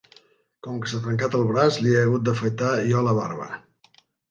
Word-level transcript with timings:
Com 0.67 0.79
que 0.85 0.89
s'ha 0.93 1.01
trencat 1.03 1.37
el 1.41 1.45
braç, 1.51 1.77
li 1.85 1.93
he 1.99 2.01
hagut 2.07 2.27
d'afaitar 2.31 2.73
jo 2.91 3.07
la 3.11 3.17
barba. 3.21 3.49